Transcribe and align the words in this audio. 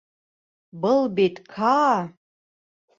Был 0.87 1.05
бит 1.19 1.39
Каа! 1.53 1.95